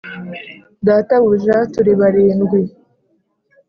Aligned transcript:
“databuja! 0.85 1.57
turi 1.73 1.91
barindwi.” 1.99 2.59